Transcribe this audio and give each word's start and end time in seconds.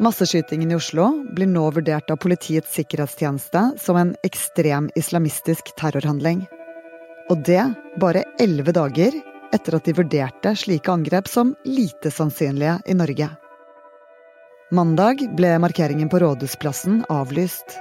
Masseskytingen 0.00 0.72
i 0.72 0.74
Oslo 0.74 1.06
blir 1.30 1.46
nå 1.46 1.68
vurdert 1.70 2.10
av 2.10 2.18
Politiets 2.18 2.72
sikkerhetstjeneste 2.74 3.60
som 3.78 3.96
en 3.96 4.10
ekstrem 4.26 4.88
islamistisk 4.98 5.70
terrorhandling. 5.78 6.40
Og 7.30 7.44
det 7.46 7.62
bare 8.02 8.24
elleve 8.42 8.74
dager 8.74 9.14
etter 9.54 9.78
at 9.78 9.86
de 9.86 9.94
vurderte 9.94 10.56
slike 10.58 10.90
angrep 10.90 11.30
som 11.30 11.54
lite 11.62 12.10
sannsynlige 12.10 12.80
i 12.90 12.98
Norge. 12.98 13.30
Mandag 14.74 15.22
ble 15.38 15.54
markeringen 15.62 16.10
på 16.10 16.18
Rådhusplassen 16.24 17.04
avlyst. 17.06 17.78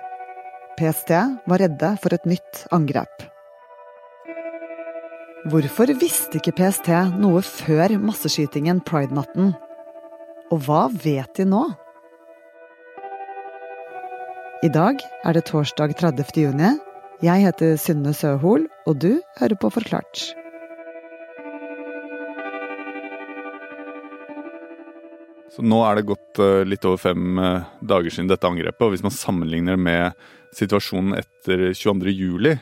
PST 0.78 1.18
var 1.50 1.66
redde 1.66 1.96
for 2.04 2.14
et 2.14 2.30
nytt 2.30 2.68
angrep. 2.76 3.26
Hvorfor 5.50 5.90
visste 5.98 6.38
ikke 6.38 6.54
PST 6.62 6.94
noe 7.18 7.42
før 7.42 7.98
masseskytingen 7.98 8.86
pridenatten? 8.86 9.56
Og 10.54 10.62
hva 10.68 10.86
vet 10.94 11.34
de 11.42 11.50
nå? 11.50 11.72
I 14.64 14.70
dag 14.72 15.02
er 15.28 15.36
det 15.36 15.42
torsdag 15.50 15.92
30. 16.00 16.38
juni. 16.40 16.70
Jeg 17.20 17.44
heter 17.44 17.74
Synne 17.76 18.14
Søhol, 18.16 18.70
og 18.88 18.96
du 19.04 19.18
hører 19.42 19.58
på 19.60 19.68
Forklart. 19.76 20.22
Så 25.52 25.68
nå 25.68 25.82
er 25.84 26.00
det 26.00 26.06
gått 26.14 26.40
uh, 26.40 26.64
litt 26.64 26.88
over 26.88 27.04
fem 27.10 27.44
uh, 27.44 27.68
dager 27.84 28.08
siden 28.08 28.32
dette 28.32 28.48
angrepet, 28.48 28.88
og 28.88 28.96
hvis 28.96 29.04
man 29.04 29.12
sammenligner 29.12 29.76
med 29.76 30.16
situasjonen 30.56 31.20
etter 31.20 31.68
22.07, 31.76 32.56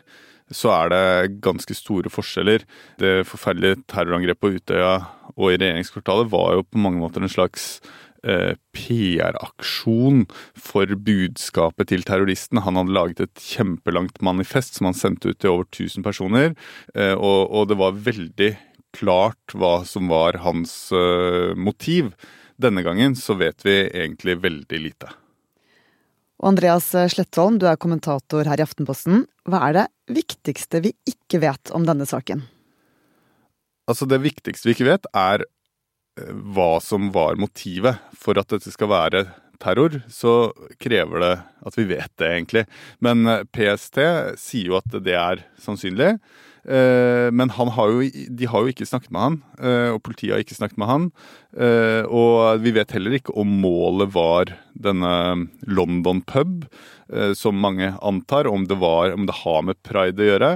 så 0.58 0.74
er 0.74 0.92
det 0.96 1.40
ganske 1.46 1.78
store 1.78 2.10
forskjeller. 2.10 2.66
Det 2.98 3.20
forferdelige 3.30 3.84
terrorangrepet 3.86 4.42
på 4.42 4.56
Utøya 4.58 4.96
og 5.38 5.52
i 5.52 5.62
regjeringskvartalet 5.62 6.34
var 6.34 6.58
jo 6.58 6.66
på 6.66 6.82
mange 6.82 7.00
måter 7.00 7.22
en 7.22 7.32
slags 7.32 7.78
Eh, 7.78 8.11
PR-aksjon 8.22 10.26
for 10.54 10.98
budskapet 11.08 11.92
til 11.92 12.06
terroristen. 12.08 12.62
Han 12.66 12.78
hadde 12.80 12.96
laget 12.96 13.24
et 13.26 13.42
kjempelangt 13.42 14.22
manifest 14.22 14.78
som 14.78 14.92
han 14.92 14.98
sendte 14.98 15.34
ut 15.34 15.42
til 15.42 15.56
over 15.56 15.70
1000 15.70 16.06
personer. 16.06 16.54
Eh, 16.96 17.16
og, 17.16 17.50
og 17.50 17.72
det 17.72 17.80
var 17.82 17.98
veldig 17.98 18.52
klart 18.94 19.56
hva 19.56 19.82
som 19.88 20.12
var 20.12 20.42
hans 20.44 20.92
uh, 20.92 21.56
motiv. 21.56 22.12
Denne 22.62 22.84
gangen 22.84 23.16
så 23.16 23.38
vet 23.40 23.64
vi 23.64 23.78
egentlig 23.88 24.36
veldig 24.44 24.80
lite. 24.84 25.14
Og 26.42 26.52
Andreas 26.52 26.90
Slettholm, 27.14 27.62
du 27.62 27.70
er 27.70 27.80
kommentator 27.80 28.50
her 28.50 28.60
i 28.60 28.66
Aftenposten. 28.66 29.24
Hva 29.48 29.62
er 29.70 29.78
det 29.78 29.86
viktigste 30.20 30.82
vi 30.84 30.92
ikke 31.08 31.40
vet 31.44 31.72
om 31.78 31.86
denne 31.88 32.08
saken? 32.10 32.44
Altså 33.90 34.08
Det 34.10 34.20
viktigste 34.24 34.68
vi 34.68 34.76
ikke 34.76 34.90
vet, 34.90 35.08
er 35.16 35.46
hva 36.20 36.76
som 36.84 37.12
var 37.16 37.40
motivet 37.40 38.02
for 38.20 38.40
at 38.40 38.52
dette 38.52 38.74
skal 38.74 38.92
være 38.92 39.26
terror, 39.62 40.00
så 40.10 40.52
krever 40.82 41.22
det 41.22 41.34
at 41.70 41.78
vi 41.78 41.86
vet 41.92 42.12
det, 42.20 42.30
egentlig. 42.30 42.64
Men 43.00 43.28
eh, 43.30 43.44
PST 43.54 44.00
sier 44.42 44.72
jo 44.72 44.80
at 44.80 44.98
det 45.06 45.16
er 45.18 45.44
sannsynlig. 45.62 46.16
Eh, 46.70 47.32
men 47.34 47.50
har 47.50 47.90
jo, 47.90 48.06
de 48.30 48.50
har 48.50 48.64
jo 48.64 48.72
ikke 48.74 48.86
snakket 48.86 49.14
med 49.14 49.22
han, 49.22 49.38
eh, 49.58 49.90
og 49.96 50.02
politiet 50.06 50.36
har 50.36 50.44
ikke 50.44 50.60
snakket 50.60 50.82
med 50.82 50.92
han. 50.92 51.12
Og 52.08 52.62
vi 52.64 52.72
vet 52.72 52.94
heller 52.96 53.18
ikke 53.18 53.34
om 53.36 53.50
målet 53.60 54.14
var 54.14 54.54
denne 54.72 55.50
London 55.68 56.22
pub. 56.24 56.68
Eh, 57.12 57.34
som 57.36 57.58
mange 57.60 57.94
antar, 58.02 58.48
om 58.48 58.64
det, 58.68 58.78
var, 58.80 59.12
om 59.12 59.26
det 59.28 59.36
har 59.42 59.66
med 59.68 59.80
pride 59.84 60.24
å 60.24 60.30
gjøre. 60.30 60.52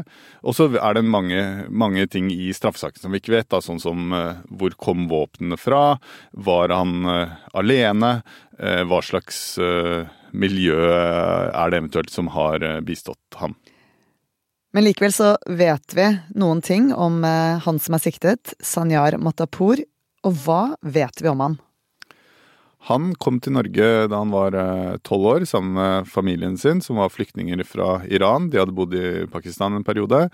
Og 0.47 0.55
så 0.55 0.69
er 0.71 0.95
det 0.95 1.03
mange, 1.03 1.41
mange 1.67 2.05
ting 2.07 2.29
i 2.31 2.53
straffesaken 2.55 3.01
som 3.03 3.11
vi 3.11 3.19
ikke 3.19 3.35
vet, 3.35 3.49
da, 3.51 3.59
sånn 3.59 3.81
som 3.83 4.13
hvor 4.47 4.77
kom 4.79 5.09
våpnene 5.11 5.59
fra, 5.59 5.97
var 6.31 6.71
han 6.71 7.03
alene, 7.51 8.13
hva 8.55 9.01
slags 9.03 9.57
miljø 10.31 10.79
er 10.87 11.73
det 11.73 11.81
eventuelt 11.81 12.13
som 12.13 12.31
har 12.31 12.63
bistått 12.87 13.41
ham. 13.41 13.57
Men 14.75 14.83
likevel 14.83 15.13
så 15.15 15.33
vet 15.47 15.95
vi 15.95 16.09
noen 16.35 16.59
ting 16.59 16.89
om 16.91 17.23
han 17.23 17.77
som 17.79 17.95
er 17.95 18.01
siktet, 18.03 18.51
Sanyar 18.59 19.15
Matapour. 19.15 19.79
Og 20.27 20.41
hva 20.43 20.63
vet 20.83 21.23
vi 21.23 21.31
om 21.31 21.43
han? 21.45 21.55
Han 22.85 23.13
kom 23.17 23.39
til 23.41 23.55
Norge 23.55 23.85
da 24.11 24.19
han 24.19 24.33
var 24.33 24.53
eh, 24.59 24.97
tolv 25.05 25.29
år, 25.31 25.45
sammen 25.49 25.73
med 25.77 26.09
familien 26.11 26.57
sin, 26.61 26.83
som 26.85 26.99
var 27.01 27.13
flyktninger 27.13 27.63
fra 27.65 28.03
Iran. 28.05 28.51
De 28.53 28.59
hadde 28.61 28.75
bodd 28.77 28.93
i 28.93 29.25
Pakistan 29.31 29.73
en 29.73 29.85
periode. 29.85 30.27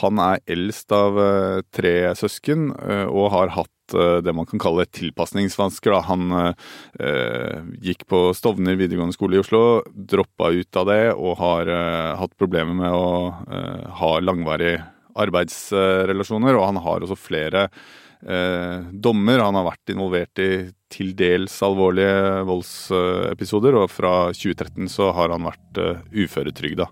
Han 0.00 0.22
er 0.24 0.40
eldst 0.48 0.94
av 0.96 1.20
eh, 1.20 1.60
tre 1.74 2.14
søsken 2.16 2.70
eh, 2.78 3.04
og 3.04 3.28
har 3.36 3.52
hatt 3.58 3.72
det 3.94 4.32
man 4.36 4.46
kan 4.48 4.60
kalle 4.62 4.84
tilpasningsvansker. 4.92 5.94
Han 6.08 6.32
eh, 6.34 7.60
gikk 7.84 8.06
på 8.10 8.28
Stovner 8.36 8.78
videregående 8.78 9.16
skole 9.16 9.38
i 9.38 9.42
Oslo, 9.42 9.82
droppa 9.92 10.50
ut 10.54 10.78
av 10.78 10.88
det 10.90 11.02
og 11.14 11.38
har 11.40 11.70
eh, 11.72 12.16
hatt 12.18 12.36
problemer 12.38 12.76
med 12.78 12.94
å 12.94 13.08
eh, 13.48 13.86
ha 14.00 14.12
langvarige 14.22 14.82
arbeidsrelasjoner. 15.18 16.56
Og 16.58 16.66
han 16.68 16.80
har 16.84 17.04
også 17.04 17.18
flere 17.18 17.68
eh, 17.68 18.88
dommer. 18.92 19.44
Han 19.44 19.58
har 19.58 19.68
vært 19.70 19.94
involvert 19.94 20.42
i 20.44 20.50
til 20.88 21.12
dels 21.18 21.58
alvorlige 21.60 22.44
voldsepisoder, 22.48 23.76
og 23.76 23.90
fra 23.92 24.30
2013 24.32 24.88
så 24.88 25.10
har 25.12 25.34
han 25.34 25.44
vært 25.44 25.80
uh, 25.84 25.98
uføretrygda. 26.16 26.86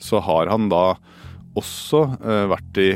Så 0.00 0.22
har 0.24 0.48
han 0.48 0.70
da 0.72 0.94
også 1.60 2.06
vært 2.48 2.80
i 2.80 2.88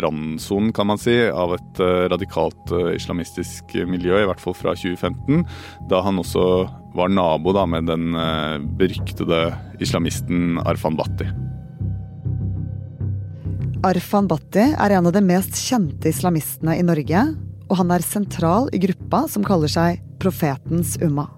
randsonen, 0.00 0.72
kan 0.72 0.88
man 0.88 1.00
si, 1.00 1.14
av 1.28 1.54
et 1.56 1.82
uh, 1.82 2.06
radikalt 2.12 2.72
uh, 2.72 2.92
islamistisk 2.96 3.76
miljø, 3.88 4.22
i 4.22 4.28
hvert 4.30 4.42
fall 4.42 4.56
fra 4.56 4.76
2015, 4.78 5.44
da 5.90 6.02
han 6.06 6.20
også 6.22 6.46
var 6.96 7.12
nabo 7.12 7.54
da, 7.56 7.64
med 7.64 7.86
den 7.88 8.12
beryktede 8.76 9.46
islamisten 9.80 10.58
Arfan 10.60 10.98
Bhatti. 10.98 11.30
Arfan 13.88 14.28
Bhatti 14.28 14.66
er 14.76 14.94
en 14.94 15.08
av 15.08 15.14
de 15.16 15.22
mest 15.24 15.56
kjente 15.58 16.12
islamistene 16.12 16.76
i 16.76 16.84
Norge, 16.84 17.24
og 17.72 17.78
han 17.80 17.94
er 17.96 18.04
sentral 18.04 18.68
i 18.76 18.82
gruppa 18.82 19.24
som 19.32 19.46
kaller 19.46 19.72
seg 19.72 20.04
Profetens 20.22 20.98
Umma. 21.00 21.30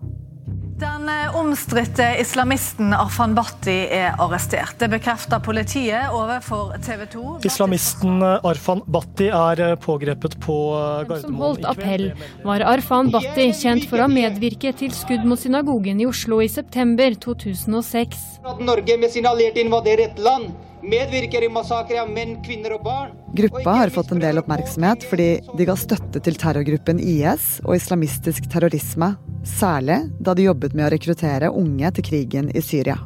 Den 1.04 1.24
eh, 1.24 1.36
omstridte 1.36 2.04
islamisten 2.20 2.94
Arfan 2.96 3.34
Bhatti 3.36 3.74
er 3.92 4.14
arrestert. 4.24 4.78
Det 4.80 4.86
bekrefter 4.88 5.42
politiet 5.44 6.08
overfor 6.16 6.70
TV 6.80 7.02
2. 7.12 7.24
Islamisten 7.44 8.22
eh, 8.24 8.46
Arfan 8.48 8.80
Bhatti 8.88 9.26
er 9.28 9.60
eh, 9.60 9.74
pågrepet 9.76 10.38
på 10.40 10.56
Gardermoen. 11.04 11.26
Som 11.26 11.42
holdt 11.42 11.68
appell, 11.68 12.06
var 12.46 12.64
Arfan 12.72 13.12
Bhatti 13.12 13.50
kjent 13.52 13.84
for 13.90 14.00
å 14.00 14.08
medvirke 14.08 14.72
til 14.80 14.96
skudd 14.96 15.28
mot 15.28 15.42
synagogen 15.42 16.00
i 16.00 16.08
Oslo 16.08 16.40
i 16.40 16.48
september 16.48 17.20
2006. 17.26 18.24
Norge 18.64 18.96
med 19.04 19.12
sine 19.12 19.28
allierte 19.28 19.60
invaderer 19.60 20.08
et 20.08 20.24
land 20.24 20.54
medvirker 20.84 21.44
i 21.44 21.50
massakre 21.52 22.00
av 22.02 22.10
menn, 22.12 22.36
kvinner 22.44 22.76
og 22.76 22.84
barn. 22.84 23.14
Gruppa 23.34 23.76
har 23.80 23.92
fått 23.94 24.12
en 24.14 24.22
del 24.22 24.38
oppmerksomhet 24.40 25.06
fordi 25.08 25.28
de 25.58 25.66
ga 25.68 25.76
støtte 25.78 26.22
til 26.22 26.38
terrorgruppen 26.40 27.00
IS 27.02 27.58
og 27.64 27.76
islamistisk 27.78 28.46
terrorisme, 28.52 29.14
særlig 29.48 29.98
da 30.20 30.36
de 30.36 30.46
jobbet 30.48 30.76
med 30.76 30.86
å 30.88 30.92
rekruttere 30.94 31.50
unge 31.50 31.90
til 31.96 32.08
krigen 32.10 32.52
i 32.54 32.62
Syria. 32.64 32.98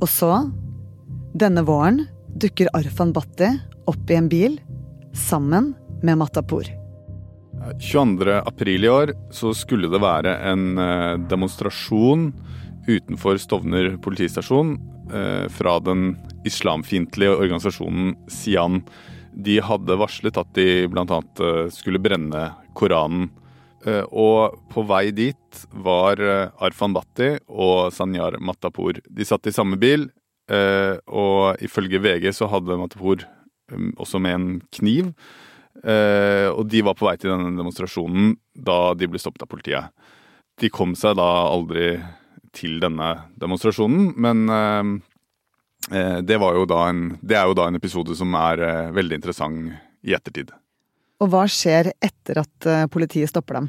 Og 0.00 0.08
så, 0.08 0.32
denne 1.36 1.64
våren, 1.68 2.06
dukker 2.40 2.70
Arfan 2.76 3.12
Bhatti 3.12 3.50
opp 3.90 4.10
i 4.10 4.16
en 4.16 4.30
bil 4.30 4.60
sammen 5.16 5.74
med 6.06 6.20
Matapour. 6.22 6.70
22.4 7.76 8.68
i 8.78 8.88
år 8.88 9.12
så 9.36 9.52
skulle 9.52 9.90
det 9.92 10.00
være 10.00 10.32
en 10.48 10.78
eh, 10.80 11.18
demonstrasjon 11.28 12.30
utenfor 12.88 13.36
Stovner 13.42 13.98
politistasjon 14.00 14.78
fra 15.50 15.72
den 15.82 16.14
islamfiendtlige 16.46 17.34
organisasjonen 17.34 18.14
Sian. 18.30 18.80
De 19.32 19.58
hadde 19.62 19.98
varslet 19.98 20.38
at 20.40 20.54
de 20.58 20.86
bl.a. 20.90 21.04
Eh, 21.04 21.68
skulle 21.74 22.02
brenne 22.02 22.50
Koranen. 22.76 23.28
Eh, 23.86 24.04
og 24.10 24.58
på 24.72 24.84
vei 24.88 25.10
dit 25.16 25.62
var 25.84 26.20
Arfan 26.60 26.94
Bhatti 26.96 27.32
og 27.48 27.92
Sanyar 27.94 28.38
Matapour. 28.42 29.00
De 29.06 29.26
satt 29.26 29.48
i 29.50 29.54
samme 29.54 29.78
bil, 29.80 30.10
og 30.50 31.60
ifølge 31.62 32.00
VG 32.02 32.24
så 32.34 32.48
hadde 32.50 32.74
Matapour 32.78 33.22
også 34.02 34.18
med 34.18 34.34
en 34.34 34.48
kniv. 34.74 35.12
Og 35.78 36.62
de 36.66 36.80
var 36.82 36.96
på 36.98 37.06
vei 37.06 37.12
til 37.20 37.30
denne 37.30 37.52
demonstrasjonen 37.54 38.32
da 38.58 38.96
de 38.98 39.06
ble 39.06 39.20
stoppet 39.22 39.44
av 39.46 39.50
politiet. 39.52 39.92
De 40.58 40.70
kom 40.74 40.96
seg 40.98 41.14
da 41.20 41.28
aldri 41.52 41.92
til 42.56 42.80
denne 42.82 43.10
demonstrasjonen. 43.40 44.12
Men 44.20 44.48
eh, 44.48 44.90
eh, 45.92 46.18
det, 46.22 46.38
en, 46.40 47.04
det, 47.20 47.36
er 47.36 47.46
jo 47.50 47.56
da 47.58 47.68
en 47.68 47.78
episode 47.78 48.16
som 48.18 48.34
er 48.38 48.64
eh, 48.66 48.90
veldig 48.96 49.20
interessant 49.20 49.72
i 50.06 50.16
ettertid. 50.16 50.52
Og 51.20 51.32
hva 51.32 51.44
skjer 51.50 51.92
etter 52.00 52.40
at 52.40 52.66
politiet 52.88 53.28
stopper 53.28 53.58
dem? 53.58 53.66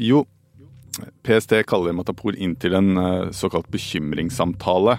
Jo, 0.00 0.22
PST 1.26 1.58
kaller 1.68 1.92
Matapour 1.92 2.38
inn 2.40 2.54
til 2.56 2.72
en 2.78 2.96
såkalt 3.36 3.68
bekymringssamtale. 3.68 4.96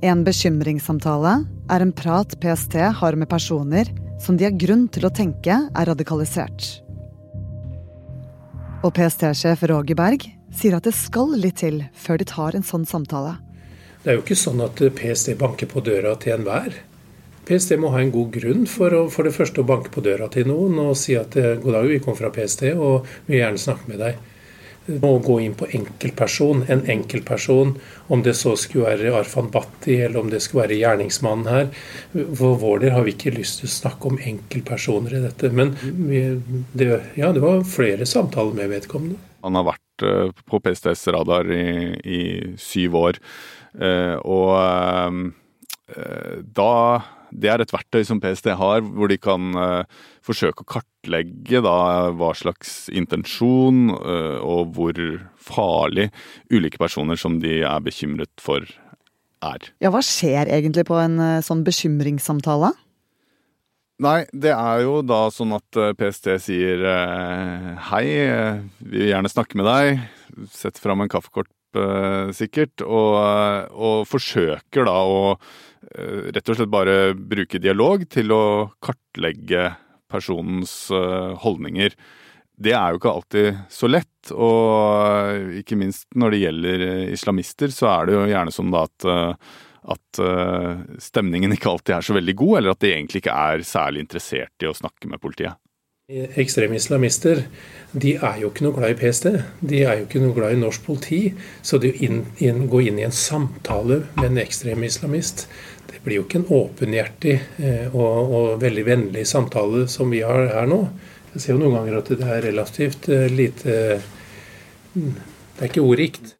En 0.00 0.24
bekymringssamtale 0.24 1.34
er 1.68 1.84
en 1.84 1.92
prat 1.92 2.32
PST 2.40 2.78
har 2.96 3.20
med 3.20 3.28
personer 3.28 3.92
som 4.24 4.40
de 4.40 4.48
har 4.48 4.56
grunn 4.56 4.88
til 4.88 5.04
å 5.04 5.12
tenke 5.12 5.52
er 5.68 5.90
radikalisert. 5.92 6.80
Og 8.80 8.94
PST-sjef 8.96 9.68
Roger 9.68 10.00
Berg 10.00 10.24
sier 10.56 10.76
at 10.76 10.86
det 10.86 10.96
skal 10.96 11.34
litt 11.38 11.60
til 11.62 11.84
før 11.94 12.20
de 12.20 12.28
tar 12.28 12.58
en 12.58 12.66
sånn 12.66 12.86
samtale. 12.88 13.38
Det 14.00 14.12
er 14.12 14.16
jo 14.16 14.24
ikke 14.24 14.38
sånn 14.38 14.62
at 14.64 14.80
PST 14.96 15.34
banker 15.40 15.68
på 15.68 15.82
døra 15.84 16.14
til 16.20 16.38
enhver. 16.38 16.78
PST 17.50 17.74
må 17.82 17.90
ha 17.90 18.00
en 18.00 18.12
god 18.14 18.30
grunn 18.32 18.66
for, 18.70 18.94
å, 18.94 19.06
for 19.12 19.26
det 19.26 19.34
første 19.34 19.62
å 19.62 19.66
banke 19.66 19.90
på 19.92 20.04
døra 20.04 20.28
til 20.32 20.46
noen 20.48 20.78
og 20.78 20.92
si 20.98 21.16
at 21.18 21.34
eh, 21.40 21.56
god 21.60 21.74
dag, 21.76 21.88
vi 21.90 21.98
kommer 22.02 22.20
fra 22.20 22.30
PST 22.34 22.68
og 22.76 23.08
vil 23.26 23.40
gjerne 23.40 23.60
snakke 23.60 23.90
med 23.90 24.00
deg. 24.04 24.20
Å 24.90 25.10
gå 25.22 25.36
inn 25.44 25.56
på 25.58 25.68
enkeltperson, 25.76 26.64
en 26.72 26.86
enkeltperson, 26.90 27.74
om 28.10 28.22
det 28.26 28.32
så 28.38 28.54
skulle 28.58 28.88
være 28.88 29.12
Arfan 29.18 29.50
Bhatti 29.52 29.98
eller 30.00 30.22
om 30.22 30.30
det 30.32 30.40
skulle 30.44 30.64
være 30.64 30.78
gjerningsmannen 30.80 31.50
her. 31.50 31.68
For 32.14 32.56
vår 32.62 32.86
del 32.86 32.96
har 32.96 33.06
vi 33.06 33.14
ikke 33.14 33.34
lyst 33.36 33.60
til 33.60 33.68
å 33.68 33.74
snakke 33.74 34.10
om 34.10 34.18
enkeltpersoner 34.32 35.18
i 35.18 35.22
dette. 35.28 35.52
Men 35.54 35.76
vi, 35.82 36.24
det, 36.72 36.90
ja, 37.20 37.34
det 37.36 37.44
var 37.44 37.62
flere 37.68 38.08
samtaler 38.08 38.56
med 38.62 38.72
vedkommende. 38.78 39.20
Han 39.44 39.58
har 39.60 39.72
vært 39.72 39.79
eh, 40.06 40.32
på 40.46 40.60
PSTs 40.62 41.06
radar 41.14 41.50
i, 41.54 41.94
i 42.00 42.20
syv 42.60 42.98
år. 43.00 43.20
Eh, 43.80 44.16
og 44.24 45.32
da 46.54 46.74
det 47.30 47.48
er 47.50 47.62
et 47.62 47.72
verktøy 47.74 48.04
som 48.06 48.20
PST 48.22 48.46
har, 48.58 48.82
hvor 48.82 49.10
de 49.10 49.16
kan 49.18 49.54
forsøke 50.26 50.62
å 50.62 50.68
kartlegge 50.70 51.58
da, 51.66 52.10
hva 52.14 52.28
slags 52.38 52.84
intensjon 52.94 53.90
og 53.90 54.70
hvor 54.76 55.00
farlig 55.34 56.08
ulike 56.50 56.78
personer 56.78 57.18
som 57.18 57.40
de 57.42 57.56
er 57.66 57.82
bekymret 57.82 58.30
for, 58.42 58.62
er. 59.42 59.66
Ja, 59.82 59.90
Hva 59.90 60.02
skjer 60.06 60.50
egentlig 60.50 60.86
på 60.86 60.98
en 61.02 61.18
sånn 61.42 61.66
bekymringssamtale? 61.66 62.70
Nei, 64.00 64.24
det 64.32 64.54
er 64.56 64.82
jo 64.86 65.00
da 65.04 65.26
sånn 65.34 65.52
at 65.58 65.76
PST 65.98 66.30
sier 66.40 66.84
hei, 67.90 68.04
vi 68.80 68.94
vil 68.94 69.10
gjerne 69.10 69.28
snakke 69.28 69.60
med 69.60 69.68
deg. 69.68 70.04
Setter 70.48 70.80
fram 70.80 71.04
en 71.04 71.10
kaffekorp, 71.12 71.52
sikkert, 72.32 72.80
og, 72.80 73.18
og 73.76 74.06
forsøker 74.08 74.88
da 74.88 74.96
å 75.04 75.20
Eh, 75.90 76.30
rett 76.34 76.50
og 76.50 76.58
slett 76.58 76.70
bare 76.70 77.14
bruke 77.14 77.58
dialog 77.62 78.04
til 78.12 78.30
å 78.34 78.42
kartlegge 78.84 79.72
personens 80.10 80.74
eh, 80.92 81.32
holdninger. 81.42 81.96
Det 82.60 82.74
er 82.76 82.92
jo 82.92 83.00
ikke 83.00 83.14
alltid 83.14 83.58
så 83.72 83.88
lett, 83.88 84.30
og 84.30 85.56
ikke 85.56 85.78
minst 85.80 86.06
når 86.12 86.34
det 86.34 86.42
gjelder 86.42 86.84
islamister, 87.14 87.72
så 87.72 87.88
er 87.94 88.06
det 88.06 88.16
jo 88.18 88.28
gjerne 88.28 88.54
sånn 88.54 88.74
da 88.74 88.84
at, 88.86 89.08
eh, 89.08 89.56
at 89.88 90.20
stemningen 91.00 91.54
ikke 91.54 91.70
alltid 91.70 91.94
er 91.96 92.04
så 92.04 92.14
veldig 92.16 92.34
god, 92.36 92.58
eller 92.58 92.74
at 92.74 92.82
de 92.84 92.90
egentlig 92.92 93.22
ikke 93.22 93.36
er 93.48 93.62
særlig 93.64 94.02
interessert 94.04 94.64
i 94.64 94.68
å 94.68 94.76
snakke 94.76 95.08
med 95.08 95.22
politiet. 95.22 95.56
Ekstreme 96.10 96.74
islamister 96.74 97.44
de 97.92 98.16
er 98.18 98.40
jo 98.42 98.48
ikke 98.50 98.64
noe 98.66 98.74
glad 98.74 98.96
i 98.96 98.96
PST. 98.98 99.28
De 99.62 99.82
er 99.86 100.00
jo 100.00 100.06
ikke 100.08 100.22
noe 100.22 100.34
glad 100.34 100.56
i 100.56 100.58
norsk 100.58 100.82
politi. 100.82 101.20
Så 101.62 101.78
det 101.78 101.92
å 101.94 102.54
gå 102.72 102.80
inn 102.82 102.98
i 102.98 103.06
en 103.06 103.14
samtale 103.14 104.00
med 104.16 104.32
en 104.32 104.40
ekstrem 104.42 104.82
islamist, 104.88 105.46
det 105.86 106.00
blir 106.02 106.18
jo 106.18 106.24
ikke 106.26 106.40
en 106.40 106.50
åpenhjertig 106.56 107.36
eh, 107.62 107.94
og, 107.94 108.34
og, 108.34 108.48
veldig 108.62 108.84
vennlig 108.86 109.24
samtale 109.26 109.84
som 109.90 110.10
vi 110.10 110.24
har 110.26 110.50
her 110.50 110.66
nå. 110.70 110.80
Jeg 111.36 111.44
ser 111.44 111.54
jo 111.54 111.62
noen 111.62 111.78
ganger 111.78 112.00
at 112.00 112.10
det 112.10 112.26
er 112.26 112.44
relativt 112.48 113.06
eh, 113.10 113.30
lite 113.30 113.78
mm, 114.96 115.14
Det 115.54 115.62
er 115.62 115.70
ikke 115.70 115.86
ordrikt. 115.86 116.34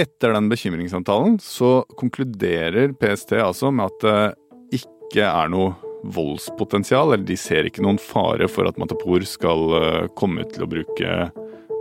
Etter 0.00 0.32
den 0.32 0.48
bekymringssamtalen 0.48 1.34
så 1.44 1.82
konkluderer 2.00 2.94
PST 2.96 3.34
altså 3.36 3.68
med 3.74 3.90
at 3.90 4.04
det 4.06 4.80
ikke 4.80 5.26
er 5.26 5.50
noe 5.52 5.74
voldspotensial, 6.14 7.12
eller 7.12 7.26
de 7.28 7.36
ser 7.36 7.68
ikke 7.68 7.84
noen 7.84 7.98
fare 8.00 8.48
for 8.48 8.64
at 8.70 8.78
Matapour 8.80 9.26
skal 9.28 9.74
eh, 9.76 10.06
komme 10.16 10.46
til 10.48 10.64
å 10.64 10.70
bruke 10.70 11.18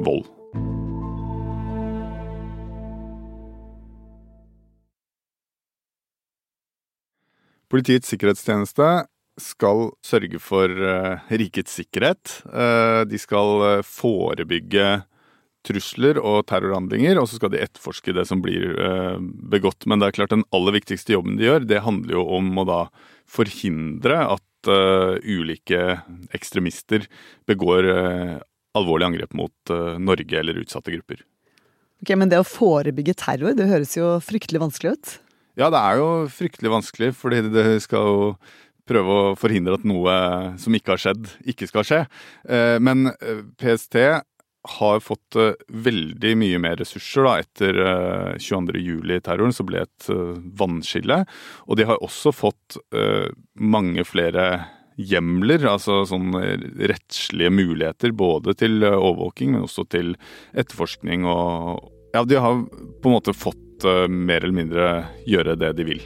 vold. 0.04 0.27
Politiets 7.71 8.12
sikkerhetstjeneste 8.12 8.89
skal 9.39 9.92
sørge 10.04 10.42
for 10.44 10.68
uh, 10.68 11.21
rikets 11.31 11.77
sikkerhet. 11.80 12.42
Uh, 12.50 13.06
de 13.07 13.19
skal 13.21 13.83
forebygge 13.88 14.98
trusler 15.68 16.20
og 16.22 16.46
terrorhandlinger, 16.50 17.20
og 17.20 17.28
så 17.30 17.40
skal 17.40 17.52
de 17.54 17.62
etterforske 17.64 18.14
det 18.16 18.26
som 18.30 18.44
blir 18.44 18.72
begått. 19.52 19.88
Men 19.90 20.00
det 20.00 20.10
er 20.10 20.18
klart 20.20 20.36
den 20.36 20.46
aller 20.56 20.78
viktigste 20.78 21.16
jobben 21.18 21.40
de 21.40 21.50
gjør, 21.50 21.66
det 21.68 21.82
handler 21.84 22.16
jo 22.16 22.24
om 22.38 22.62
å 22.62 22.68
da 22.70 22.80
forhindre 23.30 24.22
at 24.24 24.46
ulike 25.24 26.00
ekstremister 26.36 27.06
begår 27.48 27.90
alvorlige 28.78 29.12
angrep 29.12 29.36
mot 29.36 29.74
Norge 30.00 30.40
eller 30.40 30.64
utsatte 30.64 30.96
grupper. 30.96 31.26
Ok, 32.00 32.16
Men 32.16 32.32
det 32.32 32.40
å 32.40 32.48
forebygge 32.48 33.18
terror, 33.20 33.56
det 33.56 33.68
høres 33.68 33.98
jo 33.98 34.16
fryktelig 34.24 34.64
vanskelig 34.64 34.96
ut? 34.96 35.14
Ja, 35.60 35.68
det 35.68 35.80
er 35.80 36.00
jo 36.00 36.10
fryktelig 36.32 36.72
vanskelig, 36.72 37.12
fordi 37.20 37.44
det 37.52 37.68
skal 37.84 38.08
jo 38.08 38.20
prøve 38.90 39.16
å 39.16 39.38
forhindre 39.38 39.76
at 39.78 39.86
noe 39.88 40.14
som 40.62 40.76
ikke 40.76 40.96
har 40.96 41.02
skjedd, 41.04 41.28
ikke 41.52 41.68
skal 41.70 41.86
skje. 41.86 42.00
Eh, 42.48 42.78
men 42.82 43.12
eh, 43.12 43.44
PST 43.60 44.00
har 44.77 45.00
fått 45.04 45.38
eh, 45.39 45.54
veldig 45.69 46.33
mye 46.39 46.60
mer 46.62 46.80
ressurser 46.81 47.27
da, 47.27 47.36
etter 47.44 47.80
22.07-terroren, 48.42 49.56
så 49.56 49.66
ble 49.68 49.83
et 49.86 50.10
vannskille. 50.60 51.24
Og 51.68 51.80
de 51.80 51.88
har 51.89 52.04
også 52.04 52.33
fått 52.36 52.77
mange 53.60 54.04
flere 54.07 54.45
hjemler, 55.00 55.63
altså 55.69 56.01
sånn 56.07 56.33
rettslige 56.36 57.51
muligheter 57.54 58.13
både 58.16 58.56
til 58.60 58.83
overvåking, 58.83 59.56
men 59.56 59.66
også 59.68 59.88
til 59.92 60.13
etterforskning 60.54 61.27
og 61.30 61.89
Ja, 62.10 62.24
de 62.25 62.39
har 62.42 62.63
på 62.66 63.10
en 63.12 63.13
måte 63.19 63.36
fått 63.38 63.86
mer 64.10 64.42
eller 64.42 64.56
mindre 64.63 64.88
gjøre 65.30 65.54
det 65.62 65.75
de 65.77 65.86
vil. 65.92 66.01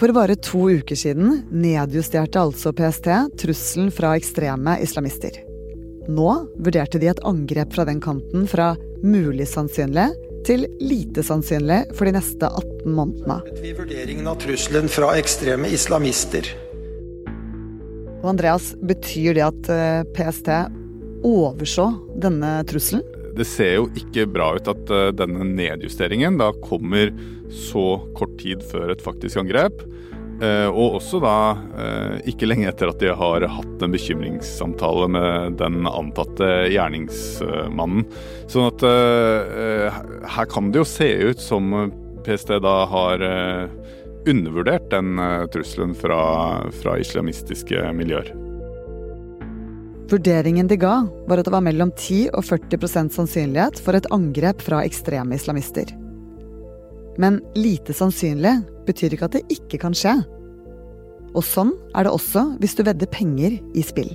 For 0.00 0.14
bare 0.16 0.32
to 0.40 0.70
uker 0.80 0.96
siden 0.96 1.42
nedjusterte 1.52 2.40
altså 2.40 2.72
PST 2.72 3.10
trusselen 3.42 3.92
fra 3.92 4.14
ekstreme 4.16 4.78
islamister. 4.80 5.49
Nå 6.08 6.30
vurderte 6.56 7.00
de 7.02 7.10
et 7.10 7.22
angrep 7.28 7.74
fra 7.76 7.84
den 7.88 8.00
kanten 8.00 8.46
fra 8.48 8.72
mulig 9.04 9.48
sannsynlig 9.50 10.08
til 10.48 10.64
lite 10.80 11.24
sannsynlig 11.26 11.82
for 11.96 12.08
de 12.08 12.16
neste 12.16 12.48
18 12.48 12.96
månedene. 12.96 13.40
Vi 13.60 13.74
vurderingen 13.76 14.28
av 14.30 14.40
trusselen 14.40 14.88
fra 14.88 15.12
ekstreme 15.20 15.68
islamister. 15.68 16.48
Og 18.20 18.34
Andreas, 18.34 18.74
betyr 18.84 19.36
det 19.36 19.46
at 19.46 19.72
eh, 19.72 20.02
PST 20.16 20.50
overså 21.24 21.88
denne 22.20 22.60
trusselen? 22.68 23.04
det 23.36 23.46
ser 23.48 23.76
jo 23.78 23.88
ikke 23.98 24.28
bra 24.30 24.52
ut 24.58 24.68
at 24.70 24.92
uh, 24.92 25.08
denne 25.16 25.46
nedjusteringen 25.48 26.38
da 26.40 26.50
kommer 26.64 27.12
så 27.50 28.00
kort 28.16 28.36
tid 28.40 28.64
før 28.70 28.94
et 28.94 29.04
faktisk 29.04 29.40
angrep. 29.42 29.82
Uh, 30.40 30.68
og 30.72 30.96
også 30.96 31.20
da 31.20 31.36
uh, 31.52 32.14
ikke 32.28 32.48
lenge 32.48 32.68
etter 32.70 32.88
at 32.88 33.02
de 33.02 33.12
har 33.12 33.44
hatt 33.44 33.84
en 33.84 33.92
bekymringssamtale 33.92 35.08
med 35.12 35.58
den 35.60 35.84
antatte 35.90 36.48
gjerningsmannen. 36.72 38.06
Sånn 38.50 38.70
at 38.70 38.82
her 40.30 40.48
kan 40.50 40.72
det 40.72 40.80
jo 40.80 40.88
se 40.88 41.10
ut 41.30 41.42
som 41.42 41.70
PST 42.26 42.56
da 42.64 42.74
har 42.90 43.22
undervurdert 44.28 44.90
den 44.90 45.20
trusselen 45.54 45.94
fra, 45.96 46.20
fra 46.82 46.98
islamistiske 47.00 47.86
miljøer. 47.96 48.34
Vurderingen 50.10 50.66
de 50.66 50.80
ga, 50.82 51.04
var 51.30 51.38
at 51.38 51.46
det 51.46 51.54
var 51.54 51.62
mellom 51.62 51.92
10 51.94 52.32
og 52.34 52.42
40 52.48 53.12
sannsynlighet 53.14 53.78
for 53.78 53.94
et 53.94 54.08
angrep 54.10 54.64
fra 54.66 54.82
ekstreme 54.82 55.38
islamister. 55.38 55.92
Men 57.18 57.40
lite 57.58 57.94
sannsynlig 57.96 58.60
betyr 58.86 59.16
ikke 59.16 59.30
at 59.30 59.38
det 59.38 59.46
ikke 59.56 59.80
kan 59.82 59.96
skje. 59.96 60.18
Og 61.34 61.44
sånn 61.46 61.72
er 61.94 62.06
det 62.06 62.14
også 62.14 62.46
hvis 62.62 62.76
du 62.78 62.84
vedder 62.86 63.10
penger 63.10 63.58
i 63.74 63.84
spill 63.86 64.12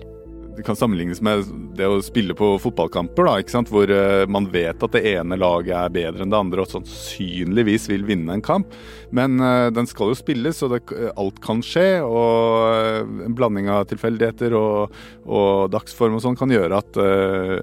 det 0.55 0.63
kan 0.63 0.75
sammenlignes 0.77 1.21
med 1.23 1.43
det 1.75 1.87
å 1.89 2.01
spille 2.03 2.35
på 2.37 2.53
fotballkamper, 2.63 3.27
da, 3.27 3.33
ikke 3.41 3.53
sant? 3.53 3.71
hvor 3.73 3.89
uh, 3.91 4.23
man 4.31 4.47
vet 4.53 4.83
at 4.85 4.95
det 4.95 5.03
ene 5.15 5.37
laget 5.39 5.75
er 5.75 5.93
bedre 5.93 6.23
enn 6.23 6.31
det 6.31 6.39
andre 6.39 6.63
og 6.63 6.71
sannsynligvis 6.71 7.89
vil 7.91 8.05
vinne 8.07 8.37
en 8.37 8.43
kamp. 8.45 8.71
Men 9.15 9.37
uh, 9.43 9.67
den 9.75 9.89
skal 9.89 10.13
jo 10.13 10.17
spilles, 10.19 10.61
og 10.65 10.75
det, 10.75 10.81
alt 11.19 11.41
kan 11.43 11.63
skje. 11.65 11.99
Og 12.05 13.03
uh, 13.03 13.27
en 13.27 13.35
blanding 13.35 13.69
av 13.73 13.85
tilfeldigheter 13.91 14.55
og, 14.59 14.95
og, 15.25 15.67
dagsform 15.75 16.17
og 16.17 16.23
sånn 16.23 16.39
kan 16.39 16.51
gjøre 16.51 16.79
at 16.79 16.97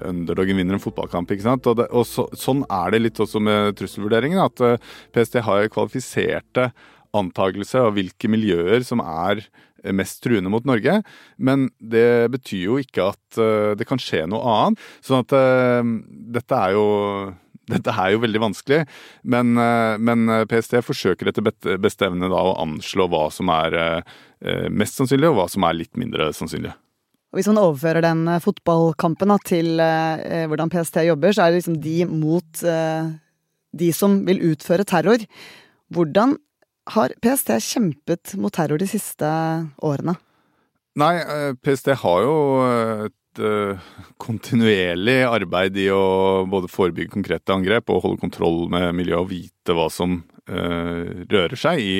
underdogen 0.09 0.59
vinner 0.59 0.77
en 0.77 0.83
fotballkamp. 0.83 1.31
ikke 1.33 1.47
sant? 1.47 1.67
Og, 1.69 1.79
det, 1.79 1.89
og 1.91 2.07
så, 2.07 2.27
sånn 2.37 2.63
er 2.69 2.93
det 2.93 3.03
litt 3.05 3.21
også 3.23 3.41
med 3.43 3.73
trusselvurderingen, 3.79 4.41
at 4.43 4.83
PST 5.15 5.39
har 5.45 5.69
kvalifiserte 5.73 6.69
antakelser 7.13 7.87
av 7.87 7.97
hvilke 7.97 8.29
miljøer 8.31 8.85
som 8.85 9.01
er 9.03 9.43
mest 9.91 10.21
truende 10.23 10.51
mot 10.53 10.65
Norge. 10.67 11.01
Men 11.37 11.69
det 11.79 12.31
betyr 12.33 12.65
jo 12.67 12.79
ikke 12.81 13.09
at 13.11 13.39
uh, 13.41 13.71
det 13.77 13.87
kan 13.89 14.01
skje 14.01 14.25
noe 14.29 14.43
annet. 14.55 14.83
Sånn 15.03 15.25
at 15.25 15.35
uh, 15.35 15.81
dette 16.37 16.59
er 16.59 16.77
jo 16.77 16.85
dette 17.73 17.95
er 17.95 18.11
jo 18.11 18.19
veldig 18.19 18.41
vanskelig, 18.43 18.81
men, 19.31 19.53
uh, 19.55 19.95
men 19.95 20.27
PST 20.51 20.81
forsøker 20.83 21.31
etter 21.31 21.45
beste 21.79 22.09
evne 22.09 22.27
å 22.27 22.57
anslå 22.59 23.07
hva 23.07 23.29
som 23.31 23.51
er 23.55 24.03
mest 24.67 24.99
sannsynlig, 24.99 25.29
og 25.31 25.37
hva 25.37 25.45
som 25.47 25.63
er 25.63 25.77
litt 25.79 25.95
mindre 25.95 26.33
sannsynlig. 26.35 26.73
Hvis 27.33 27.49
man 27.49 27.61
overfører 27.63 28.05
den 28.05 28.27
eh, 28.29 28.41
fotballkampen 28.43 29.33
da, 29.33 29.39
til 29.41 29.81
eh, 29.81 30.45
hvordan 30.49 30.69
PST 30.69 31.01
jobber, 31.07 31.33
så 31.33 31.45
er 31.45 31.51
det 31.51 31.61
liksom 31.63 31.79
de 31.81 31.97
mot 32.09 32.63
eh, 32.69 33.13
de 33.73 33.89
som 33.95 34.19
vil 34.27 34.43
utføre 34.51 34.85
terror. 34.85 35.23
Hvordan 35.93 36.37
har 36.91 37.15
PST 37.23 37.53
kjempet 37.63 38.35
mot 38.41 38.53
terror 38.53 38.81
de 38.81 38.87
siste 38.89 39.27
årene? 39.83 40.15
Nei, 40.99 41.15
eh, 41.21 41.51
PST 41.63 41.93
har 42.03 42.25
jo 42.25 42.35
et 43.07 43.41
uh, 43.41 43.79
kontinuerlig 44.21 45.23
arbeid 45.25 45.79
i 45.81 45.87
å 45.89 46.43
både 46.49 46.69
forebygge 46.69 47.15
konkrete 47.15 47.55
angrep 47.55 47.89
og 47.89 48.03
holde 48.03 48.21
kontroll 48.21 48.67
med 48.69 48.91
miljøet 48.99 49.23
og 49.23 49.31
vite 49.33 49.77
hva 49.77 49.89
som 49.93 50.21
rører 50.43 51.55
seg 51.55 51.79
i 51.79 51.91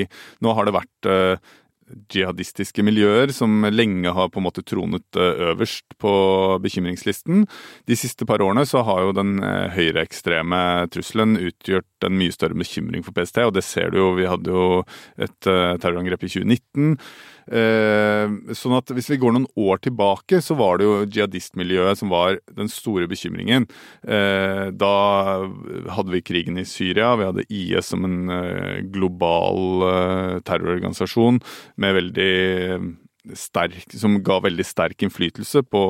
Nå 0.44 0.52
har 0.52 0.68
det 0.68 0.74
vært 0.76 1.08
jihadistiske 2.14 2.84
miljøer 2.86 3.32
som 3.36 3.66
lenge 3.72 4.12
har 4.14 4.30
på 4.32 4.42
en 4.42 4.48
måte 4.48 4.64
tronet 4.66 5.20
eh, 5.20 5.50
øverst 5.50 5.96
på 6.02 6.14
bekymringslisten. 6.64 7.46
De 7.90 7.98
siste 8.00 8.28
par 8.30 8.44
årene 8.44 8.66
så 8.70 8.84
har 8.88 9.04
jo 9.06 9.16
den 9.18 9.36
eh, 9.44 9.70
høyreekstreme 9.76 10.62
trusselen 10.94 11.38
utgjort 11.42 12.08
en 12.08 12.18
mye 12.20 12.34
større 12.36 12.58
bekymring 12.60 13.06
for 13.06 13.16
PST, 13.16 13.44
og 13.48 13.56
det 13.58 13.66
ser 13.68 13.94
du 13.94 14.00
jo. 14.02 14.10
Vi 14.20 14.30
hadde 14.30 14.54
jo 14.54 14.68
et 15.18 15.52
eh, 15.52 15.76
terrorangrep 15.78 16.26
i 16.26 16.34
2019. 16.34 16.98
Eh, 17.48 18.54
sånn 18.56 18.78
at 18.78 18.94
hvis 18.96 19.10
vi 19.12 19.20
går 19.22 19.36
noen 19.36 19.48
år 19.60 19.82
tilbake, 19.84 20.40
så 20.44 20.58
var 20.60 20.80
det 20.80 20.88
jo 20.88 20.96
jihadistmiljøet 21.06 22.00
som 22.00 22.14
var 22.14 22.40
den 22.56 22.72
store 22.72 23.10
bekymringen. 23.12 23.68
Eh, 24.04 24.70
da 24.72 24.96
hadde 25.96 26.16
vi 26.16 26.24
krigen 26.26 26.60
i 26.62 26.68
Syria, 26.68 27.14
vi 27.20 27.30
hadde 27.30 27.48
IS 27.50 27.92
som 27.94 28.08
en 28.08 28.34
eh, 28.34 28.82
global 28.94 30.42
terrororganisasjon 30.48 31.42
med 31.82 31.98
veldig 32.00 32.34
sterk, 33.40 33.94
som 33.96 34.18
ga 34.26 34.40
veldig 34.44 34.66
sterk 34.68 35.06
innflytelse 35.06 35.64
på 35.72 35.82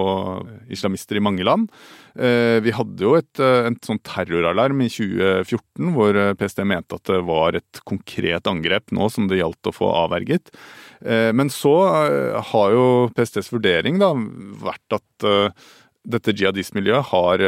islamister 0.73 1.17
i 1.17 1.23
mange 1.23 1.45
land. 1.47 1.71
Vi 2.13 2.73
hadde 2.77 3.01
jo 3.01 3.15
et, 3.17 3.41
en 3.41 3.73
sånn 3.81 3.97
terroralarm 4.05 4.83
i 4.85 4.89
2014 4.93 5.89
hvor 5.95 6.19
PST 6.37 6.61
mente 6.69 6.99
at 6.99 7.09
det 7.09 7.23
var 7.25 7.57
et 7.57 7.81
konkret 7.89 8.45
angrep 8.51 8.93
nå 8.93 9.09
som 9.09 9.25
det 9.31 9.41
gjaldt 9.41 9.71
å 9.71 9.73
få 9.73 9.89
avverget. 10.03 10.53
Eh, 11.03 11.31
men 11.35 11.51
så 11.51 11.73
eh, 12.07 12.39
har 12.51 12.73
jo 12.73 12.85
PSTs 13.15 13.51
vurdering 13.53 13.99
da 14.01 14.13
vært 14.63 14.99
at 14.99 15.27
eh, 15.27 15.71
dette 16.03 16.35
jihadistmiljøet 16.35 17.09
har, 17.13 17.41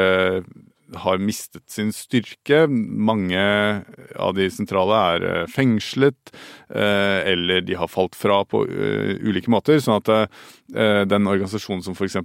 har 0.94 1.18
mistet 1.18 1.64
sin 1.72 1.90
styrke. 1.96 2.66
Mange 2.70 3.42
av 4.16 4.36
de 4.38 4.50
sentrale 4.54 5.00
er 5.16 5.50
fengslet, 5.52 6.34
eller 6.70 7.66
de 7.66 7.80
har 7.80 7.90
falt 7.92 8.16
fra 8.18 8.44
på 8.46 8.66
ulike 8.66 9.52
måter. 9.54 9.82
Sånn 9.82 10.02
at 10.02 10.30
den 11.10 11.32
organisasjonen 11.32 11.84
som 11.86 11.98
f.eks. 11.98 12.22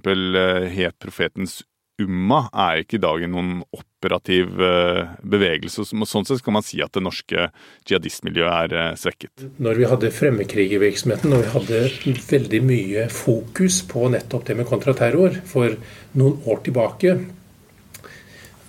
het 0.77 0.99
Profetens 1.01 1.61
Umma 2.01 2.45
er 2.49 2.81
ikke 2.81 2.97
i 2.97 3.03
dag 3.03 3.23
noen 3.29 3.61
operativ 3.75 4.61
eh, 4.63 5.11
bevegelse. 5.33 5.85
Sånn 5.85 6.27
sett 6.27 6.43
kan 6.45 6.55
man 6.55 6.65
si 6.65 6.81
at 6.83 6.93
det 6.95 7.03
norske 7.05 7.49
jihadistmiljøet 7.89 8.53
er 8.55 8.77
eh, 8.79 8.93
svekket. 8.99 9.45
Når 9.61 9.81
vi 9.81 9.89
hadde 9.91 10.13
fremmedkrigervirksomheten 10.15 11.35
og 11.35 11.43
vi 11.43 11.51
hadde 11.55 11.83
veldig 12.31 12.63
mye 12.65 13.05
fokus 13.13 13.81
på 13.91 14.09
nettopp 14.15 14.47
det 14.49 14.57
med 14.61 14.69
kontraterror 14.71 15.37
for 15.49 15.77
noen 16.17 16.41
år 16.49 16.65
tilbake, 16.65 17.15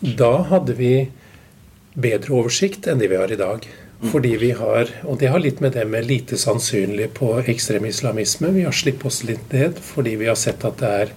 da 0.03 0.35
hadde 0.51 0.77
vi 0.79 0.95
bedre 1.95 2.35
oversikt 2.41 2.89
enn 2.91 3.01
det 3.03 3.11
vi 3.13 3.21
har 3.21 3.33
i 3.33 3.41
dag. 3.41 3.67
Fordi 4.03 4.33
vi 4.35 4.49
har, 4.59 4.89
og 5.07 5.21
det 5.21 5.29
har 5.31 5.39
litt 5.39 5.61
med 5.63 5.77
det 5.77 5.85
med 5.87 6.09
lite 6.09 6.35
sannsynlig 6.35 7.13
på 7.15 7.37
ekstrem 7.47 7.85
islamisme. 7.87 8.51
Vi 8.51 8.65
har 8.67 8.75
slitt 8.75 9.05
oss 9.07 9.21
litt 9.23 9.53
ned 9.55 9.79
fordi 9.79 10.17
vi 10.19 10.27
har 10.27 10.39
sett 10.41 10.67
at 10.67 10.81
det 10.83 10.91
er 11.05 11.15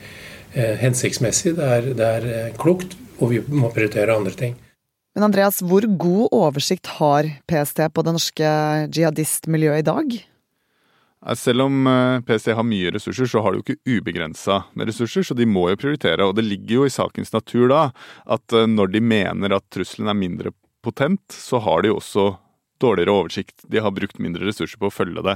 Eh, 0.56 0.78
hensiktsmessig, 0.80 1.58
det 1.58 1.66
er, 1.68 1.88
det 2.00 2.06
er 2.20 2.26
eh, 2.32 2.52
klokt, 2.56 2.94
og 3.20 3.34
vi 3.34 3.42
må 3.52 3.68
prioritere 3.76 4.16
andre 4.16 4.32
ting. 4.40 4.54
Men 5.16 5.28
Andreas, 5.28 5.60
hvor 5.60 5.84
god 6.00 6.32
oversikt 6.32 6.88
har 6.96 7.28
PST 7.48 7.82
på 7.92 8.04
det 8.08 8.14
norske 8.16 8.52
jihadistmiljøet 8.96 9.84
i 9.84 9.88
dag? 9.90 10.16
Selv 11.34 11.66
om 11.66 11.88
eh, 11.90 12.22
PST 12.28 12.54
har 12.54 12.68
mye 12.68 12.92
ressurser, 12.94 13.26
så 13.32 13.42
har 13.42 13.54
de 13.54 13.62
jo 13.62 13.66
ikke 13.66 13.98
ubegrensa 13.98 14.62
med 14.78 14.92
ressurser, 14.92 15.26
så 15.26 15.34
de 15.38 15.48
må 15.50 15.68
jo 15.72 15.80
prioritere. 15.82 16.28
Og 16.28 16.36
det 16.38 16.46
ligger 16.46 16.82
jo 16.82 16.86
i 16.86 16.94
sakens 16.94 17.34
natur 17.34 17.72
da 17.72 17.82
at 18.30 18.54
når 18.70 18.94
de 18.94 19.02
mener 19.02 19.56
at 19.58 19.66
trusselen 19.74 20.12
er 20.12 20.20
mindre 20.20 20.54
potent, 20.86 21.26
så 21.34 21.58
har 21.66 21.82
de 21.82 21.90
jo 21.90 21.98
også 21.98 22.28
dårligere 22.82 23.16
oversikt. 23.16 23.66
De 23.72 23.82
har 23.82 23.94
brukt 23.96 24.20
mindre 24.22 24.48
ressurser 24.48 24.80
på 24.82 24.90
å 24.90 24.94
følge 24.94 25.24
det. 25.26 25.36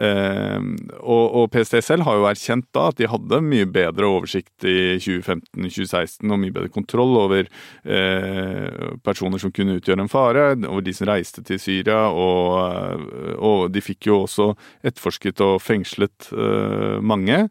Eh, 0.00 0.58
og, 0.98 1.24
og, 1.24 1.48
PST 1.52 1.80
selv 1.84 2.06
har 2.08 2.18
jo 2.18 2.28
erkjent 2.30 2.68
da 2.76 2.88
at 2.90 3.00
de 3.00 3.10
hadde 3.10 3.42
mye 3.44 3.68
bedre 3.70 4.08
oversikt 4.08 4.66
i 4.68 4.96
2015-2016 5.02 6.28
og 6.28 6.42
mye 6.42 6.54
bedre 6.54 6.72
kontroll 6.74 7.16
over 7.20 7.48
eh, 7.48 8.94
personer 9.04 9.42
som 9.42 9.54
kunne 9.54 9.78
utgjøre 9.78 10.06
en 10.06 10.12
fare, 10.12 10.46
over 10.68 10.84
de 10.84 10.96
som 10.96 11.08
reiste 11.10 11.44
til 11.46 11.60
Syria. 11.62 12.06
Og, 12.08 13.08
og 13.36 13.68
de 13.74 13.84
fikk 13.84 14.10
jo 14.10 14.22
også 14.24 14.52
etterforsket 14.82 15.44
og 15.44 15.58
fengslet 15.64 16.32
eh, 16.32 16.98
mange. 17.04 17.44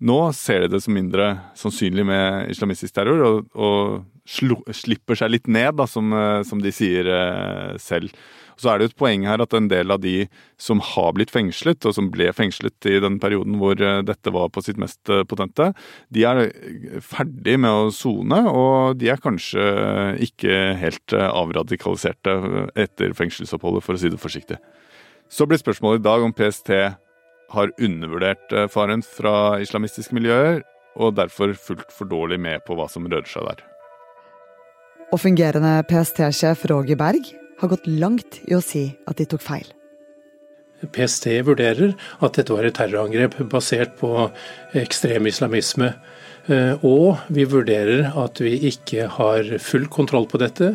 Nå 0.00 0.18
ser 0.32 0.64
de 0.64 0.70
det 0.72 0.80
som 0.80 0.94
mindre 0.96 1.26
sannsynlig 1.58 2.06
med 2.08 2.52
islamistisk 2.54 2.94
terror, 2.96 3.20
og, 3.20 3.50
og 3.52 3.98
slipper 4.24 5.18
seg 5.18 5.34
litt 5.34 5.50
ned, 5.50 5.74
da, 5.76 5.86
som, 5.90 6.12
eh, 6.16 6.40
som 6.48 6.62
de 6.62 6.72
sier 6.72 7.08
eh, 7.12 7.74
selv. 7.82 8.14
Så 8.60 8.68
er 8.68 8.78
det 8.78 8.86
jo 8.86 8.92
et 8.92 9.00
poeng 9.00 9.24
her 9.24 9.40
at 9.40 9.54
en 9.56 9.70
del 9.70 9.92
av 9.94 10.02
de 10.02 10.26
som 10.60 10.82
har 10.84 11.14
blitt 11.16 11.32
fengslet, 11.32 11.80
og 11.88 11.94
som 11.96 12.10
ble 12.12 12.28
fengslet 12.36 12.88
i 12.90 12.98
den 13.00 13.16
perioden 13.22 13.56
hvor 13.60 13.80
eh, 13.80 14.02
dette 14.04 14.32
var 14.34 14.50
på 14.52 14.62
sitt 14.64 14.80
mest 14.80 15.08
eh, 15.08 15.24
potente, 15.28 15.70
de 16.12 16.26
er 16.28 16.42
ferdig 17.04 17.56
med 17.62 17.70
å 17.70 17.94
sone, 17.94 18.42
og 18.50 19.00
de 19.00 19.08
er 19.12 19.22
kanskje 19.22 19.64
ikke 20.28 20.58
helt 20.82 21.16
eh, 21.16 21.24
avradikaliserte 21.30 22.36
etter 22.76 23.16
fengselsoppholdet, 23.16 23.86
for 23.86 23.96
å 23.96 24.02
si 24.02 24.12
det 24.12 24.20
forsiktig. 24.20 24.60
Så 25.30 25.46
blir 25.48 25.62
spørsmålet 25.62 26.02
i 26.02 26.08
dag 26.10 26.26
om 26.26 26.36
PST 26.36 26.74
har 27.50 27.72
undervurdert 27.82 28.52
faren 28.70 29.02
fra 29.06 29.58
islamistiske 29.62 30.14
miljøer, 30.14 30.60
og 31.00 31.16
derfor 31.16 31.54
fulgt 31.56 31.94
for 31.94 32.10
dårlig 32.10 32.38
med 32.42 32.66
på 32.66 32.76
hva 32.76 32.90
som 32.90 33.06
rører 33.08 33.30
seg 33.30 33.46
der. 33.46 33.62
Og 35.10 35.18
fungerende 35.22 35.80
PST-sjef 35.90 36.66
Roger 36.70 36.98
Berg 36.98 37.30
har 37.60 37.70
gått 37.72 37.86
langt 37.86 38.40
i 38.48 38.56
å 38.56 38.62
si 38.64 38.88
at 39.10 39.20
de 39.20 39.28
tok 39.28 39.44
feil. 39.44 39.68
PST 40.80 41.26
vurderer 41.44 41.92
at 42.24 42.38
dette 42.38 42.54
var 42.56 42.64
et 42.64 42.76
terrorangrep 42.78 43.36
basert 43.52 43.98
på 44.00 44.30
ekstrem 44.80 45.28
islamisme. 45.28 45.92
Eh, 46.48 46.84
og 46.86 47.20
vi 47.32 47.44
vurderer 47.48 48.14
at 48.18 48.40
vi 48.42 48.54
ikke 48.70 49.06
har 49.12 49.48
full 49.62 49.86
kontroll 49.92 50.26
på 50.30 50.40
dette. 50.40 50.72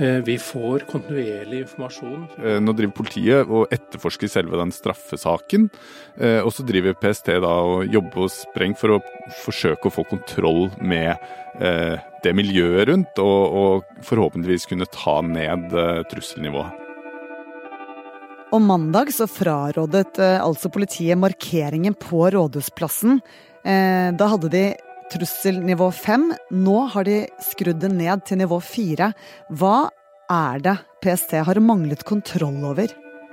Eh, 0.00 0.20
vi 0.24 0.38
får 0.40 0.86
kontinuerlig 0.90 1.62
informasjon. 1.66 2.24
Eh, 2.40 2.58
nå 2.62 2.74
driver 2.76 2.96
politiet 3.02 3.50
og 3.50 3.72
etterforsker 3.74 4.30
selve 4.32 4.60
den 4.60 4.72
straffesaken. 4.74 5.68
Og 6.12 6.50
så 6.52 6.64
driver 6.68 6.92
PST 7.00 7.30
da 7.40 7.52
og 7.64 7.86
jobber 7.88 8.26
og 8.26 8.30
Spreng 8.34 8.74
for 8.76 8.98
å 8.98 8.98
forsøke 9.42 9.88
å 9.88 9.94
få 9.94 10.04
kontroll 10.10 10.66
med 10.84 11.16
det 12.22 12.34
miljøet 12.36 12.84
rundt, 12.90 13.16
og, 13.20 13.56
og 13.56 14.04
forhåpentligvis 14.04 14.68
kunne 14.68 14.88
ta 14.92 15.14
ned 15.24 15.72
trusselnivået. 16.12 16.76
Og 18.52 18.60
mandag 18.60 19.14
så 19.16 19.24
frarådet 19.24 20.20
altså 20.20 20.68
politiet 20.72 21.16
markeringen 21.16 21.96
på 21.96 22.26
Rådhusplassen. 22.36 23.22
Da 23.64 24.30
hadde 24.34 24.52
de 24.52 24.66
trusselnivå 25.12 25.90
fem. 25.94 26.30
Nå 26.54 26.78
har 26.94 27.06
de 27.08 27.22
skrudd 27.44 27.82
det 27.82 27.92
ned 27.92 28.24
til 28.28 28.40
nivå 28.42 28.58
fire. 28.64 29.12
Hva 29.52 29.90
er 30.32 30.62
det 30.64 30.76
PST 31.04 31.36
har 31.46 31.60
manglet 31.64 32.04
kontroll 32.08 32.62
over? 32.64 32.92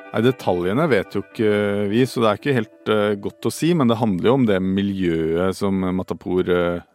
Nei, 0.09 0.23
Detaljene 0.25 0.87
vet 0.89 1.13
jo 1.13 1.21
ikke 1.21 1.53
vi, 1.91 2.03
så 2.09 2.23
det 2.23 2.29
er 2.29 2.39
ikke 2.39 2.57
helt 2.57 2.91
uh, 2.91 3.15
godt 3.21 3.49
å 3.49 3.53
si. 3.53 3.71
Men 3.77 3.91
det 3.91 3.99
handler 4.01 4.31
jo 4.31 4.37
om 4.39 4.45
det 4.49 4.59
miljøet 4.63 5.57
som 5.59 5.85
Matapour 5.95 6.49
uh, 6.49 6.85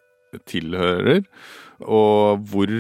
tilhører. 0.51 1.23
Og 1.85 2.43
hvor, 2.51 2.73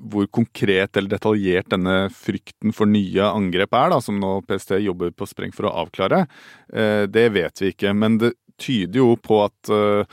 hvor, 0.00 0.30
konkret 0.32 0.96
eller 0.96 1.12
detaljert 1.12 1.70
denne 1.72 1.98
frykten 2.12 2.72
for 2.76 2.88
nye 2.88 3.28
angrep 3.28 3.76
er, 3.76 3.92
da, 3.92 4.00
som 4.04 4.16
nå 4.20 4.38
PST 4.48 4.78
jobber 4.84 5.12
på 5.12 5.28
spreng 5.28 5.52
for 5.56 5.68
å 5.68 5.76
avklare, 5.84 6.24
uh, 6.72 7.04
det 7.04 7.28
vet 7.36 7.62
vi 7.62 7.74
ikke. 7.74 7.92
Men 8.00 8.18
det 8.22 8.34
tyder 8.60 9.00
jo 9.00 9.14
på 9.20 9.40
at 9.44 9.70
uh, 9.70 10.04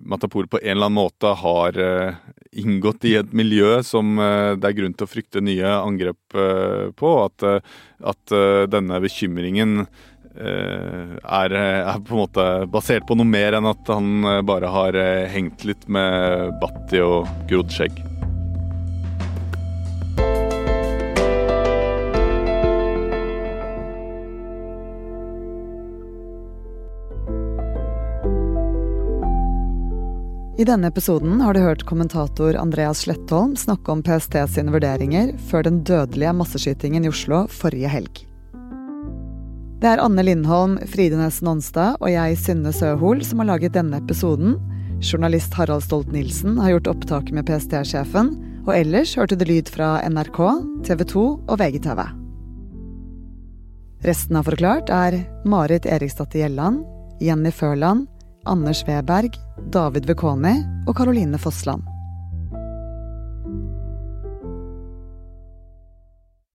Matapour 0.00 0.48
på 0.50 0.60
en 0.62 0.70
eller 0.76 0.88
annen 0.88 0.98
måte 1.00 1.32
har 1.42 1.78
uh, 1.78 2.14
inngått 2.52 3.04
i 3.08 3.16
et 3.20 3.34
miljø 3.36 3.80
som 3.86 4.16
uh, 4.20 4.54
det 4.56 4.70
er 4.70 4.78
grunn 4.78 4.96
til 4.96 5.08
å 5.08 5.12
frykte 5.12 5.44
nye 5.44 5.74
angrep 5.82 6.38
på. 6.96 7.12
At, 7.22 7.44
at 8.08 8.32
denne 8.72 9.00
bekymringen 9.04 9.84
er, 10.32 11.52
er, 11.52 11.98
på 12.00 12.14
en 12.14 12.22
måte 12.22 12.46
basert 12.72 13.04
på 13.08 13.18
noe 13.20 13.28
mer 13.28 13.58
enn 13.58 13.68
at 13.68 13.92
han 13.92 14.24
bare 14.48 14.72
har 14.72 14.96
hengt 15.34 15.66
litt 15.68 15.84
med 15.92 16.56
batti 16.62 17.04
og 17.04 17.28
grodd 17.52 17.74
skjegg. 17.74 18.00
I 30.62 30.64
denne 30.64 30.86
episoden 30.92 31.40
har 31.42 31.56
du 31.56 31.58
hørt 31.58 31.80
kommentator 31.88 32.54
Andreas 32.54 33.00
Slettholm 33.02 33.56
snakke 33.58 33.90
om 33.90 34.02
PST 34.06 34.36
sine 34.52 34.70
vurderinger 34.70 35.32
før 35.48 35.64
den 35.66 35.80
dødelige 35.82 36.30
masseskytingen 36.38 37.02
i 37.02 37.10
Oslo 37.10 37.40
forrige 37.50 37.90
helg. 37.90 38.20
Det 39.82 39.90
er 39.90 40.02
Anne 40.04 40.22
Lindholm, 40.22 40.76
Fride 40.92 41.18
Næss 41.18 41.40
Nonstad 41.42 41.98
og 41.98 42.12
jeg, 42.12 42.38
Synne 42.38 42.70
Søhol, 42.70 43.24
som 43.26 43.42
har 43.42 43.48
laget 43.48 43.74
denne 43.74 43.98
episoden. 43.98 44.54
Journalist 45.02 45.58
Harald 45.58 45.82
Stolt-Nielsen 45.82 46.54
har 46.62 46.76
gjort 46.76 46.92
opptaket 46.94 47.34
med 47.34 47.50
PST-sjefen. 47.50 48.30
Og 48.62 48.72
ellers 48.76 49.16
hørte 49.18 49.34
du 49.34 49.42
lyd 49.48 49.66
fra 49.66 49.96
NRK, 50.06 50.40
TV 50.86 51.02
2 51.16 51.26
og 51.42 51.58
VGTV. 51.58 52.04
Resten 54.06 54.38
av 54.38 54.46
Forklart 54.46 54.94
er 54.94 55.24
Marit 55.42 55.90
Eriksdatter 55.90 56.44
Gjelland, 56.44 56.84
Jenny 57.18 57.50
Førland, 57.50 58.06
Anders 58.44 58.82
Weberg, 58.88 59.38
David 59.70 60.06
Vekoni 60.10 60.56
og 60.88 60.96
Caroline 60.98 61.38
Fossland. 61.38 61.91